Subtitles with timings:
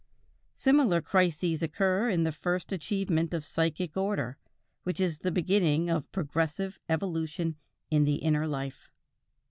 [0.55, 4.39] Similar crises occur in the first achievement of psychic order,
[4.81, 7.55] which is the beginning of progressive evolution
[7.91, 8.89] in the inner life.